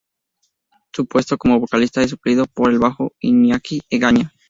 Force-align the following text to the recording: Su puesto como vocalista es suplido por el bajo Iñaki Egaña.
Su 0.93 1.05
puesto 1.05 1.37
como 1.37 1.59
vocalista 1.59 2.01
es 2.01 2.09
suplido 2.09 2.45
por 2.47 2.71
el 2.71 2.79
bajo 2.79 3.13
Iñaki 3.19 3.83
Egaña. 3.87 4.33